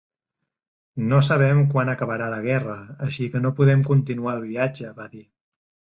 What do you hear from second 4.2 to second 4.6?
el